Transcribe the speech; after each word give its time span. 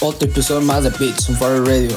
otro 0.00 0.28
episodio 0.28 0.60
más 0.60 0.84
de 0.84 0.90
Beats 0.90 1.28
on 1.28 1.36
Fire 1.36 1.64
Radio. 1.64 1.96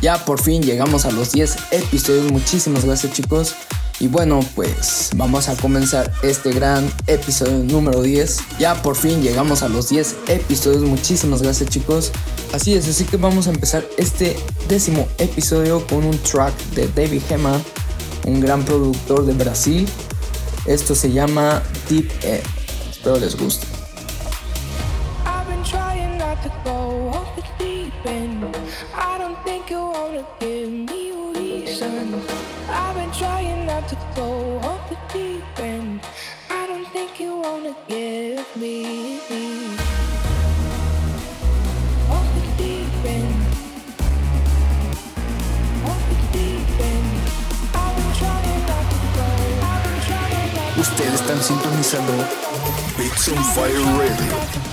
Ya 0.00 0.24
por 0.24 0.40
fin 0.40 0.62
llegamos 0.62 1.04
a 1.04 1.12
los 1.12 1.32
10 1.32 1.56
episodios, 1.70 2.32
muchísimas 2.32 2.84
gracias 2.84 3.12
chicos. 3.12 3.54
Y 4.00 4.08
bueno, 4.08 4.40
pues 4.56 5.10
vamos 5.14 5.48
a 5.48 5.56
comenzar 5.56 6.12
este 6.22 6.50
gran 6.52 6.90
episodio 7.06 7.58
número 7.58 8.02
10. 8.02 8.58
Ya 8.58 8.74
por 8.82 8.96
fin 8.96 9.22
llegamos 9.22 9.62
a 9.62 9.68
los 9.68 9.90
10 9.90 10.16
episodios, 10.26 10.82
muchísimas 10.82 11.42
gracias 11.42 11.70
chicos. 11.70 12.10
Así 12.52 12.74
es, 12.74 12.88
así 12.88 13.04
que 13.04 13.16
vamos 13.16 13.46
a 13.46 13.50
empezar 13.50 13.84
este 13.96 14.36
décimo 14.68 15.06
episodio 15.18 15.86
con 15.86 16.04
un 16.04 16.18
track 16.18 16.52
de 16.70 16.88
David 16.88 17.22
Gema, 17.28 17.60
un 18.26 18.40
gran 18.40 18.64
productor 18.64 19.24
de 19.24 19.34
Brasil. 19.34 19.88
Esto 20.66 20.94
se 20.94 21.12
llama 21.12 21.62
Deep 21.88 22.10
End. 22.22 22.42
Espero 22.90 23.18
les 23.18 23.36
guste. 23.36 23.66
The. 28.04 28.50
I 28.94 29.18
don't 29.18 29.38
think 29.44 29.70
you 29.70 29.78
wanna 29.78 30.26
give 30.40 30.70
me 30.70 31.10
a 31.10 31.38
reason. 31.38 32.22
I've 32.68 32.94
been 32.96 33.12
trying 33.12 33.66
not 33.66 33.88
to 33.88 33.96
go 34.14 34.58
off 34.58 34.88
the 34.88 34.96
deep 35.12 35.44
end. 35.58 36.00
I 36.50 36.66
don't 36.66 36.88
think 36.92 37.20
you 37.20 37.36
wanna 37.36 37.74
give 37.88 38.46
me 38.56 38.84
off 42.10 42.26
the 42.36 42.44
deep 42.62 43.04
end. 43.04 43.34
Off 45.90 46.02
the 46.10 46.18
deep 46.36 46.80
end. 46.90 47.10
I've 47.74 47.94
been 47.96 48.12
trying 48.20 48.62
not 48.70 48.86
to 48.92 48.98
go. 49.16 49.26
Been 50.66 50.80
Ustedes 50.80 51.14
están 51.14 51.42
sintonizando 51.42 52.14
Beats 52.96 53.28
on 53.28 53.44
Fire 53.54 53.84
Radio. 53.98 54.71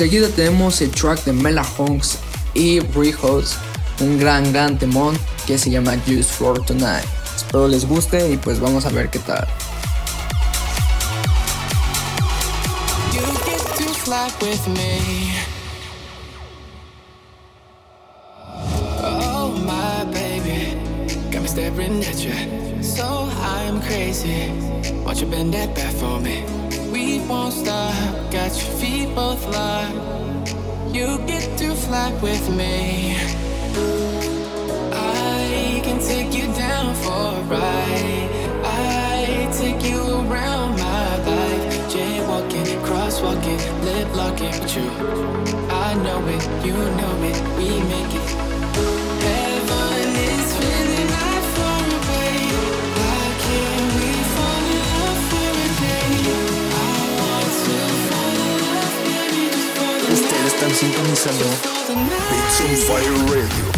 Enseguida 0.00 0.28
tenemos 0.28 0.80
el 0.80 0.90
track 0.92 1.24
de 1.24 1.34
Mela 1.34 1.62
Honks 1.76 2.16
y 2.54 2.80
Rehouse, 2.80 3.58
un 4.00 4.18
gran 4.18 4.50
gran 4.50 4.78
temón 4.78 5.14
que 5.46 5.58
se 5.58 5.70
llama 5.70 5.92
Just 6.06 6.30
for 6.30 6.64
Tonight. 6.64 7.04
Espero 7.36 7.68
les 7.68 7.86
guste 7.86 8.32
y 8.32 8.38
pues 8.38 8.58
vamos 8.60 8.86
a 8.86 8.88
ver 8.88 9.10
qué 9.10 9.18
tal. 9.18 9.46
Oh, 19.02 19.52
my 19.66 20.10
baby. 20.10 20.78
So 22.80 23.28
I'm 23.42 23.82
crazy. 23.82 24.50
Won't 25.04 25.20
you 25.20 25.26
bend 25.26 25.52
that 25.52 25.74
back 25.74 25.92
for 25.92 26.18
me? 26.22 26.42
We 27.10 27.18
won't 27.26 27.52
stop. 27.52 27.92
Got 28.30 28.52
your 28.54 28.72
feet 28.78 29.12
both 29.16 29.44
locked. 29.48 30.54
You 30.94 31.18
get 31.26 31.58
to 31.58 31.74
fly 31.74 32.12
with 32.22 32.48
me. 32.56 33.16
I 34.92 35.80
can 35.82 35.98
take 35.98 36.32
you 36.32 36.46
down 36.54 36.94
for 37.02 37.22
a 37.34 37.42
ride. 37.50 38.30
I 38.64 39.50
take 39.58 39.82
you 39.90 40.00
around 40.22 40.78
my 40.78 41.16
life. 41.30 41.74
Jaywalking, 41.92 42.80
crosswalking, 42.86 43.60
lip 43.84 44.14
locking 44.14 44.54
with 44.60 44.76
you. 44.76 44.88
I 45.68 45.94
know 46.04 46.20
it, 46.28 46.64
you 46.64 46.74
know 46.74 47.14
it, 47.30 47.38
we 47.58 47.70
make 47.90 48.14
it. 48.20 48.49
Sintonizando. 60.80 61.44
Beats 62.30 62.60
on 62.62 62.74
Fire 62.86 63.12
Radio. 63.28 63.69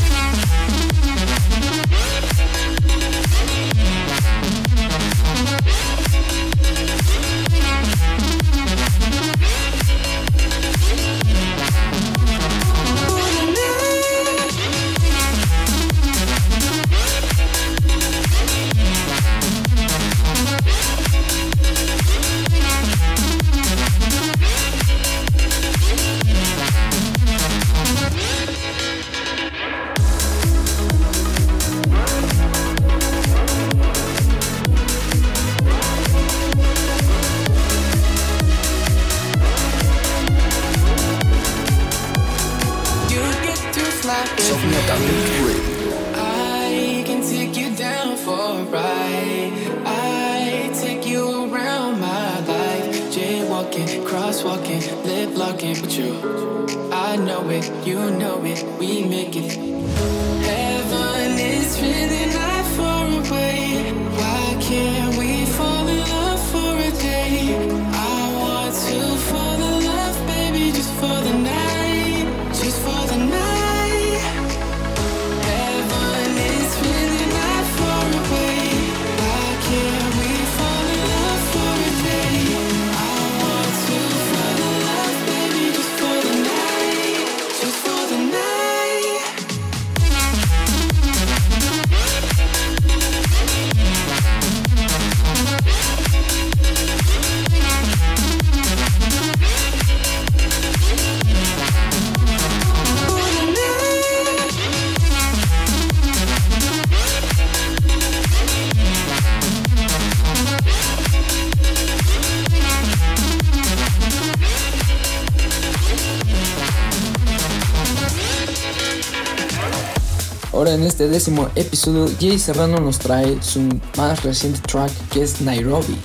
Décimo 121.23 121.49
episodio, 121.55 122.13
Jay 122.19 122.37
Serrano 122.37 122.81
nos 122.81 122.99
trae 122.99 123.41
su 123.41 123.61
más 123.97 124.25
reciente 124.25 124.59
track 124.63 124.91
que 125.11 125.23
es 125.23 125.41
Nairobi. 125.41 125.97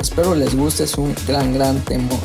Espero 0.00 0.36
les 0.36 0.54
guste, 0.54 0.84
es 0.84 0.96
un 0.96 1.12
gran, 1.26 1.52
gran 1.52 1.80
temor. 1.84 2.20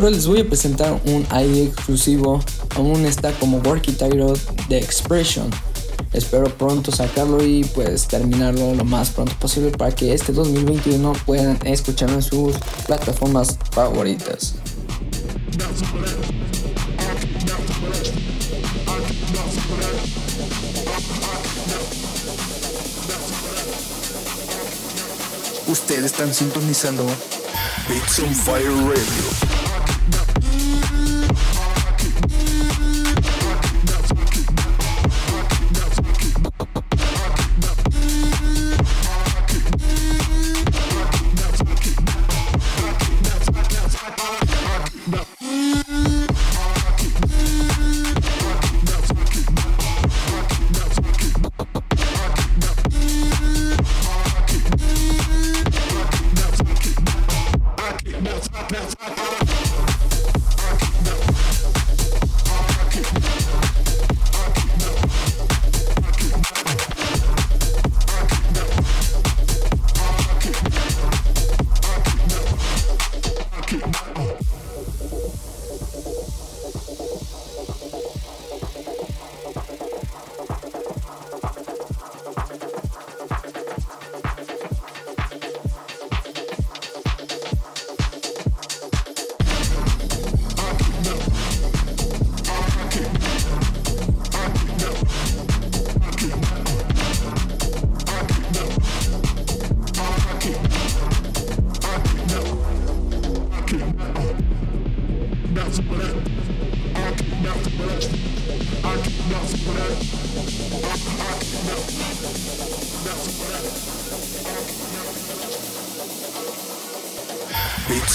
Ahora 0.00 0.12
les 0.12 0.26
voy 0.26 0.40
a 0.40 0.48
presentar 0.48 0.98
un 1.04 1.26
ID 1.30 1.66
exclusivo, 1.66 2.42
aún 2.74 3.04
está 3.04 3.32
como 3.32 3.58
Worky 3.58 3.92
Title 3.92 4.32
de 4.70 4.78
Expression. 4.78 5.50
Espero 6.14 6.46
pronto 6.56 6.90
sacarlo 6.90 7.44
y 7.44 7.64
pues 7.64 8.08
terminarlo 8.08 8.74
lo 8.74 8.86
más 8.86 9.10
pronto 9.10 9.34
posible 9.38 9.72
para 9.72 9.94
que 9.94 10.14
este 10.14 10.32
2021 10.32 11.12
puedan 11.26 11.58
escucharlo 11.66 12.14
en 12.14 12.22
sus 12.22 12.56
plataformas 12.86 13.58
favoritas. 13.72 14.54
Ustedes 25.68 26.04
están 26.06 26.32
sintonizando 26.32 27.04
Beats 27.86 28.18
on 28.20 28.34
Fire 28.34 28.64
Radio. 28.70 29.29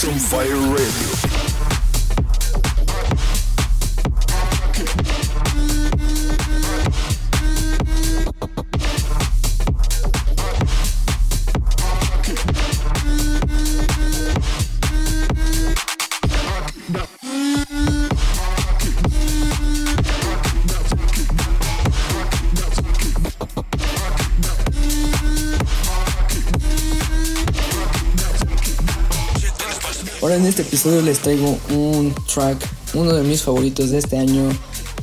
On 0.08 0.20
Fire 0.20 0.56
Radio. 0.56 1.45
En 30.46 30.50
este 30.50 30.62
episodio 30.62 31.02
les 31.02 31.18
traigo 31.18 31.58
un 31.72 32.14
track, 32.32 32.58
uno 32.94 33.14
de 33.14 33.24
mis 33.24 33.42
favoritos 33.42 33.90
de 33.90 33.98
este 33.98 34.20
año, 34.20 34.48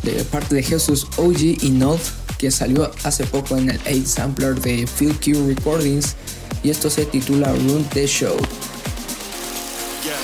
de 0.05 0.13
parte 0.27 0.55
de 0.55 0.63
Jesus 0.63 1.09
OG 1.17 1.65
y 1.65 1.71
Nod, 1.71 1.99
que 2.39 2.53
salió 2.53 2.89
hace 3.03 3.25
poco 3.25 3.57
en 3.57 3.71
el 3.71 3.81
8 3.85 4.03
sampler 4.07 4.61
de 4.61 4.87
Phil 4.87 5.19
Q 5.19 5.49
Recordings, 5.49 6.15
y 6.63 6.71
esto 6.71 6.89
se 6.89 7.07
titula 7.07 7.53
Run 7.53 7.85
the 7.93 8.07
Show. 8.07 8.37
Yeah. 10.05 10.15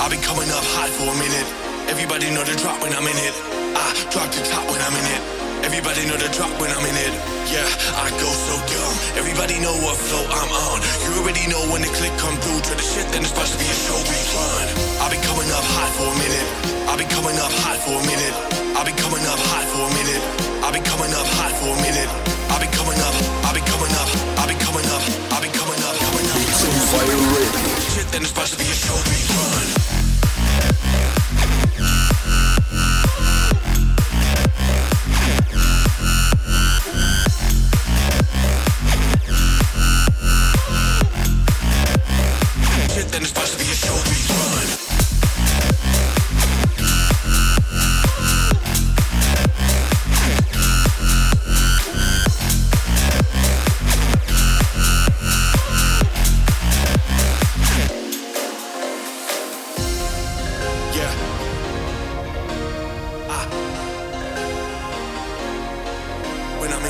I've 0.00 0.10
been 0.10 0.22
coming 0.22 0.48
up 0.48 0.62
hot 0.76 0.90
for 0.90 1.08
a 1.08 1.14
minute. 1.14 1.46
Everybody 1.90 2.30
know 2.30 2.44
the 2.44 2.54
drop 2.62 2.80
when 2.80 2.92
I'm 2.92 3.02
in 3.02 3.16
it. 3.16 3.34
I 3.74 3.92
drop 4.12 4.30
the 4.30 4.48
top 4.48 4.64
when 4.70 4.80
I'm 4.80 4.94
in 4.94 5.06
it. 5.06 5.37
Everybody 5.68 6.08
know 6.08 6.16
the 6.16 6.32
drop 6.32 6.48
when 6.56 6.72
I'm 6.72 6.80
in 6.80 6.96
it. 6.96 7.12
Yeah, 7.52 7.68
I 8.00 8.08
go 8.16 8.24
so 8.24 8.56
dumb. 8.56 8.94
Everybody 9.20 9.60
know 9.60 9.76
what 9.84 10.00
flow 10.00 10.24
I'm 10.24 10.48
on. 10.48 10.80
You 11.04 11.20
already 11.20 11.44
know 11.44 11.60
when 11.68 11.84
the 11.84 11.92
click 11.92 12.08
come 12.16 12.32
through 12.40 12.56
to 12.56 12.72
the 12.72 12.80
shit, 12.80 13.04
then 13.12 13.20
it's 13.20 13.36
supposed 13.36 13.52
to 13.52 13.60
be 13.60 13.68
a 13.68 13.76
show 13.76 14.00
we 14.00 14.16
run. 14.32 14.64
I've 15.04 15.12
been 15.12 15.20
coming 15.28 15.44
up 15.52 15.60
hot 15.76 15.92
for 15.92 16.08
a 16.08 16.16
minute. 16.16 16.48
I've 16.88 16.96
been 16.96 17.12
coming 17.12 17.36
up 17.36 17.52
hot 17.52 17.76
for 17.84 18.00
a 18.00 18.04
minute. 18.08 18.32
I've 18.80 18.88
been 18.88 18.96
coming 18.96 19.20
up 19.28 19.36
hot 19.52 19.68
for 19.68 19.84
a 19.84 19.92
minute. 19.92 20.24
I've 20.64 20.72
been 20.72 20.88
coming 20.88 21.12
up 21.12 21.28
hot 21.36 21.52
for 21.60 21.68
a 21.68 21.80
minute. 21.84 22.10
I've 22.48 22.64
been 22.64 22.72
coming 22.72 23.00
up. 23.04 23.12
I've 23.44 23.52
been 23.52 23.68
coming 23.68 23.92
up. 23.92 24.08
I've 24.40 24.48
been 24.48 24.56
coming 24.64 24.88
up. 24.88 25.02
I've 25.36 25.44
been 25.44 25.52
coming 25.52 25.84
up. 25.84 25.84
Coming 25.84 25.84
up. 25.84 25.94
Coming 26.00 26.28
up. 26.32 26.36
Beats 26.48 26.64
on 26.64 26.80
Fire 26.96 27.12
Radio. 27.12 27.76
Shit, 27.92 28.08
then 28.08 28.24
it's 28.24 28.32
supposed 28.32 28.56
to 28.56 28.58
be 28.58 28.64
a 28.64 28.72
show 28.72 28.96
we 28.96 29.04
run. 29.04 29.36
Shit, 29.36 29.37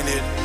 it. 0.09 0.38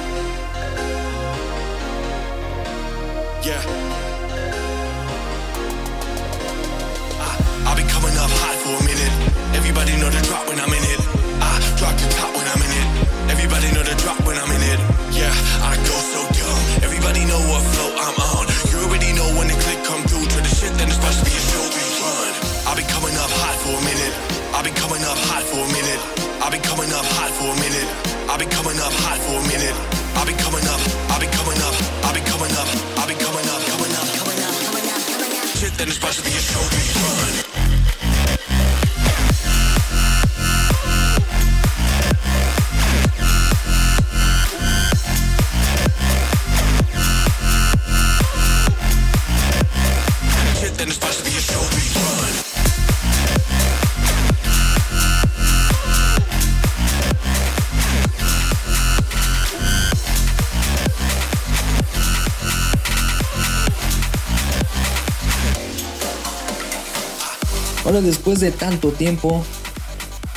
Después 68.03 68.41
de 68.41 68.51
tanto 68.51 68.91
tiempo 68.91 69.45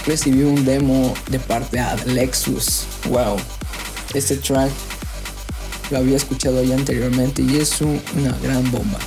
recibí 0.06 0.44
un 0.44 0.64
demo 0.66 1.14
de 1.30 1.40
parte 1.40 1.78
de 1.78 2.14
Lexus. 2.14 2.84
Wow, 3.10 3.38
este 4.14 4.38
track 4.38 4.72
lo 5.92 5.98
había 6.00 6.18
escuchado 6.18 6.64
ya 6.64 6.76
anteriormente 6.76 7.42
y 7.42 7.58
es 7.58 7.82
un- 7.82 8.02
una 8.18 8.38
gran 8.42 8.70
bomba. 8.72 9.00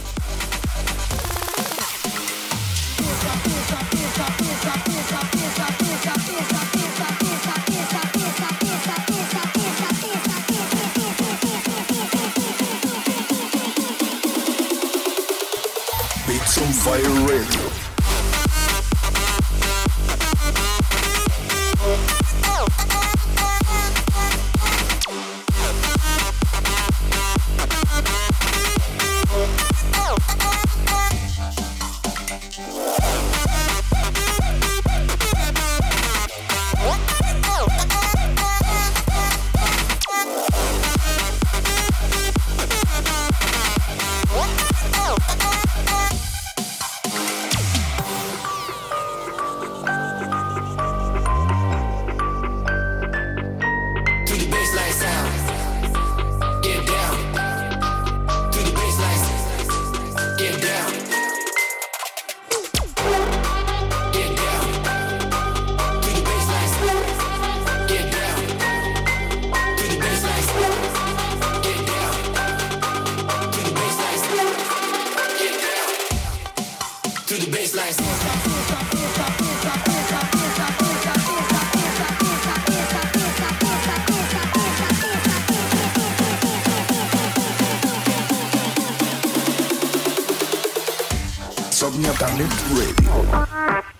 Submiotanet 91.90 92.52
Radio. 92.70 93.99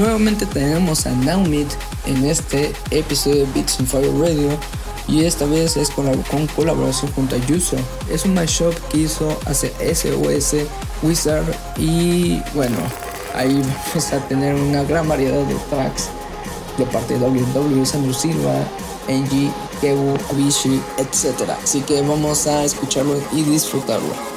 Nuevamente 0.00 0.46
tenemos 0.46 1.06
a 1.06 1.10
Naumid 1.10 1.66
en 2.06 2.24
este 2.24 2.72
episodio 2.90 3.44
de 3.44 3.52
Beats 3.52 3.78
on 3.78 3.86
Fire 3.86 4.10
Radio. 4.18 4.48
Y 5.06 5.24
esta 5.24 5.44
vez 5.44 5.76
es 5.76 5.90
con, 5.90 6.06
con 6.22 6.46
colaboración 6.48 7.12
junto 7.12 7.36
a 7.36 7.38
Yuso. 7.46 7.76
Es 8.10 8.24
un 8.24 8.34
mashup 8.34 8.74
que 8.90 8.98
hizo 8.98 9.38
hace 9.44 9.72
SOS 9.94 10.66
Wizard. 11.02 11.44
Y 11.76 12.40
bueno, 12.54 12.78
ahí 13.34 13.62
vamos 13.88 14.12
a 14.12 14.26
tener 14.28 14.54
una 14.54 14.84
gran 14.84 15.06
variedad 15.06 15.42
de 15.44 15.54
tracks 15.68 16.08
de 16.78 16.86
parte 16.86 17.18
de 17.18 17.20
WW, 17.20 17.84
Sandro 17.84 18.14
Silva, 18.14 18.54
Angie, 19.08 19.50
Kewu, 19.80 20.16
Avicii, 20.30 20.80
etc. 20.96 21.50
Así 21.62 21.82
que 21.82 22.00
vamos 22.00 22.46
a 22.46 22.64
escucharlo 22.64 23.20
y 23.32 23.42
disfrutarlo. 23.42 24.29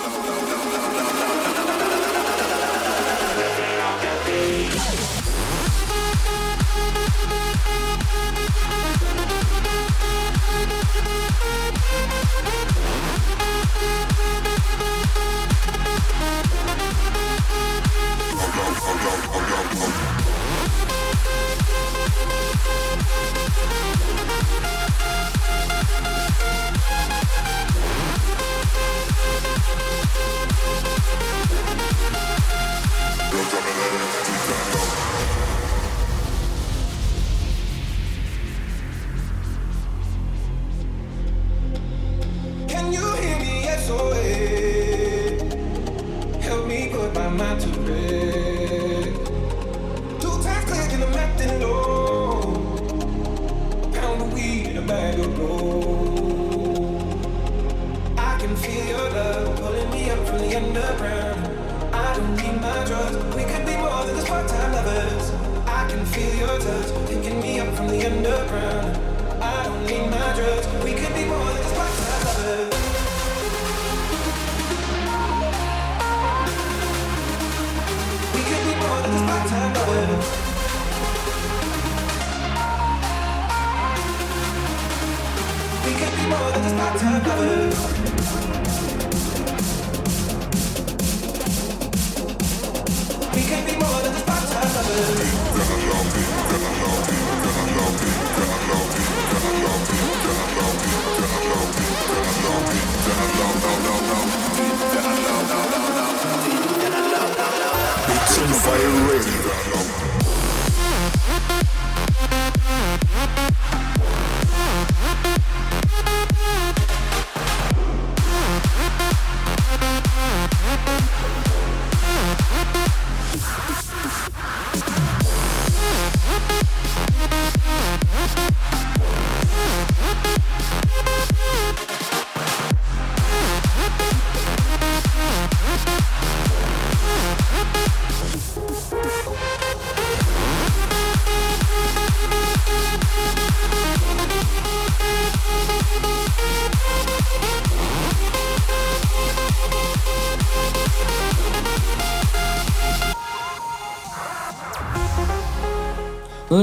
Fire 108.51 109.08
Radio. 109.08 109.83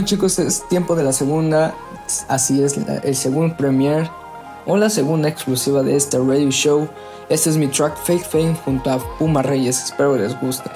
Bueno 0.01 0.09
chicos, 0.09 0.39
es 0.39 0.67
tiempo 0.67 0.97
de 0.97 1.05
la 1.05 1.13
segunda, 1.13 1.75
así 2.27 2.63
es, 2.63 2.75
el 3.05 3.15
segundo 3.15 3.55
premiere 3.55 4.11
o 4.65 4.79
la 4.79 4.89
segunda 4.89 5.29
exclusiva 5.29 5.83
de 5.83 5.95
este 5.95 6.17
radio 6.17 6.51
show. 6.51 6.89
Este 7.29 7.51
es 7.51 7.59
mi 7.59 7.67
track 7.67 7.99
Fake 7.99 8.25
Fame 8.25 8.57
junto 8.65 8.91
a 8.91 8.99
Puma 9.19 9.43
Reyes, 9.43 9.85
espero 9.85 10.17
les 10.17 10.41
guste. 10.41 10.71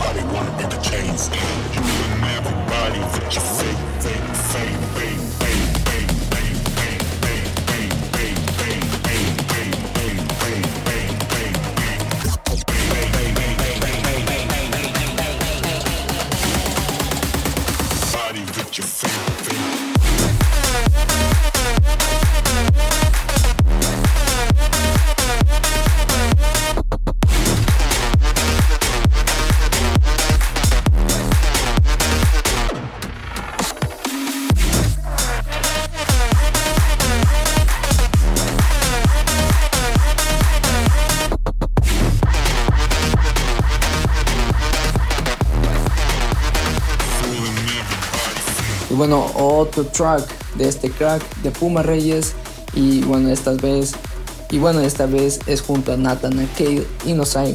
I 0.00 0.12
don't 0.14 0.32
wanna 0.32 0.50
be 0.56 0.64
the 0.64 0.80
chains. 0.82 1.28
You 1.74 1.82
and 1.82 2.24
everybody 2.36 3.00
with 3.00 3.34
your 3.34 3.42
fake, 3.42 3.82
fake, 4.00 4.76
fake, 4.94 5.20
fake. 5.38 5.85
Otro 49.76 49.84
track 49.92 50.26
de 50.56 50.68
este 50.68 50.90
crack 50.90 51.22
de 51.42 51.50
Puma 51.50 51.82
Reyes. 51.82 52.34
Y 52.74 53.02
bueno, 53.02 53.30
esta 53.30 53.52
vez. 53.52 53.92
Y 54.50 54.58
bueno, 54.58 54.80
esta 54.80 55.06
vez 55.06 55.40
es 55.46 55.60
junto 55.60 55.92
a 55.92 55.96
Nathan 55.96 56.48
Cale 56.56 56.86
y 57.04 57.12
nos 57.14 57.36
hay 57.36 57.54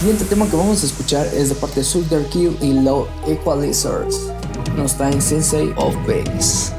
siguiente 0.00 0.24
tema 0.24 0.48
que 0.48 0.56
vamos 0.56 0.82
a 0.82 0.86
escuchar 0.86 1.26
es 1.26 1.50
de 1.50 1.54
parte 1.54 1.80
de 1.80 1.84
Sugar 1.84 2.24
Kill 2.30 2.56
y 2.62 2.72
Low 2.72 3.06
Equalizers. 3.26 4.32
Nos 4.74 4.96
traen 4.96 5.20
Sensei 5.20 5.74
of 5.76 5.94
Bass. 6.06 6.72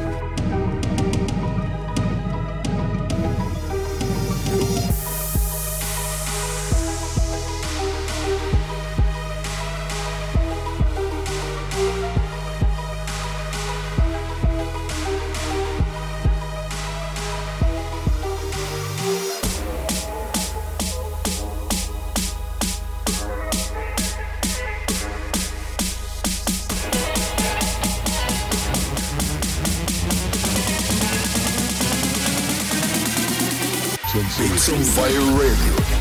Radio. 35.20 36.01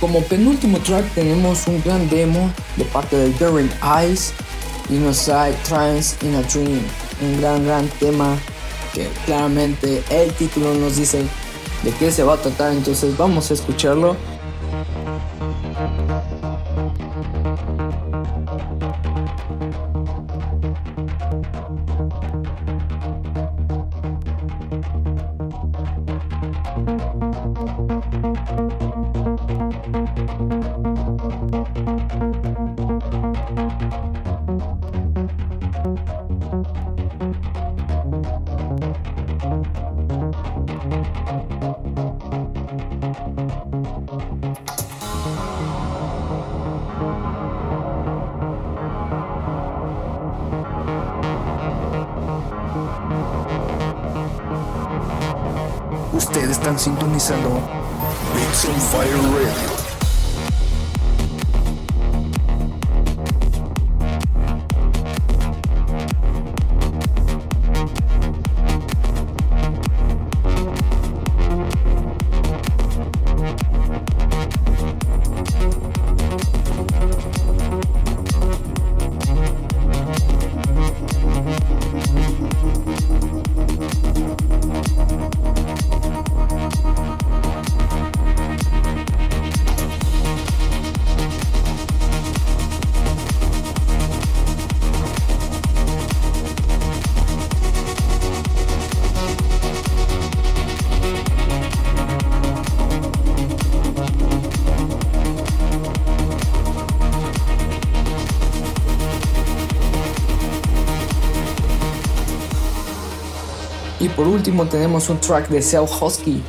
Como 0.00 0.22
penúltimo 0.22 0.78
track 0.78 1.04
tenemos 1.14 1.66
un 1.66 1.82
gran 1.82 2.08
demo 2.08 2.50
de 2.76 2.84
parte 2.86 3.16
de 3.16 3.32
Darren 3.34 3.70
Eyes 3.82 4.32
y 4.88 4.94
nos 4.94 5.26
Trance 5.26 6.16
in 6.26 6.34
a 6.36 6.42
Dream, 6.42 6.80
un 7.20 7.40
gran 7.40 7.66
gran 7.66 7.86
tema 8.00 8.38
que 8.94 9.08
claramente 9.26 10.02
el 10.10 10.32
título 10.32 10.74
nos 10.74 10.96
dice 10.96 11.22
de 11.82 11.92
qué 11.92 12.10
se 12.10 12.22
va 12.22 12.34
a 12.34 12.36
tratar, 12.36 12.72
entonces 12.72 13.16
vamos 13.16 13.50
a 13.50 13.54
escucharlo. 13.54 14.16
Ustedes 56.20 56.50
están 56.50 56.78
sintonizando 56.78 57.48
Beats 58.34 58.66
on 58.66 58.78
Fire 58.78 59.16
Radio. 59.16 59.79
Por 114.10 114.26
último 114.26 114.66
tenemos 114.66 115.08
un 115.08 115.18
track 115.18 115.48
de 115.48 115.62
Cell 115.62 115.84
Husky 116.00 116.42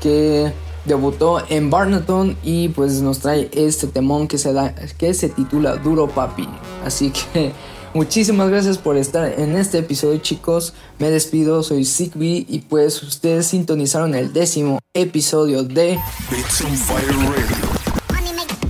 que 0.00 0.52
debutó 0.84 1.42
en 1.48 1.70
Barnaton 1.70 2.36
y 2.42 2.68
pues 2.70 3.00
nos 3.02 3.18
trae 3.18 3.50
este 3.52 3.86
temón 3.86 4.28
que 4.28 4.38
se, 4.38 4.52
da, 4.52 4.74
que 4.74 5.14
se 5.14 5.28
titula 5.28 5.76
Duro 5.76 6.08
Papi. 6.08 6.48
Así 6.84 7.10
que 7.10 7.52
muchísimas 7.94 8.48
gracias 8.48 8.78
por 8.78 8.96
estar 8.96 9.38
en 9.38 9.56
este 9.56 9.78
episodio 9.78 10.18
chicos. 10.18 10.74
Me 10.98 11.10
despido, 11.10 11.62
soy 11.62 11.84
Sigby 11.84 12.46
y 12.48 12.60
pues 12.60 13.02
ustedes 13.02 13.46
sintonizaron 13.46 14.14
el 14.14 14.32
décimo 14.32 14.78
episodio 14.94 15.62
de. 15.62 15.98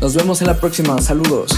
Nos 0.00 0.14
vemos 0.14 0.40
en 0.40 0.46
la 0.46 0.58
próxima. 0.58 1.00
Saludos. 1.00 1.52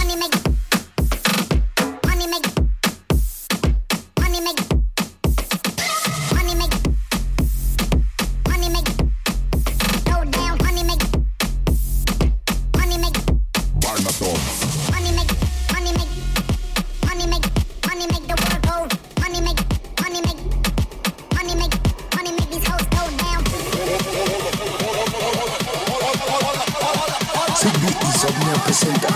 Sigby 27.58 27.92
Insomnia 28.04 28.56
presenta 28.62 29.08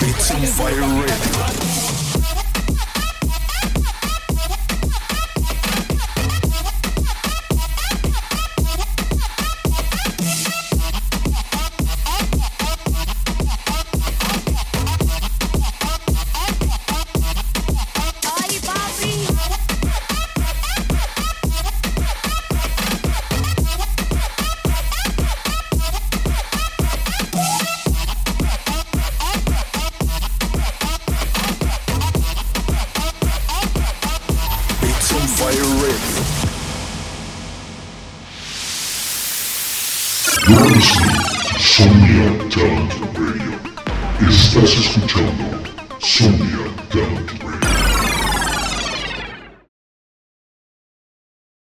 Beats 0.00 0.30
on 0.30 0.44
Fire 0.44 0.80
Radio. 0.80 2.09